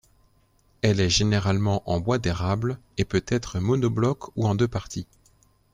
[0.81, 5.05] Elle est généralement en bois d’érable, et peut être mono-bloc ou en deux parties.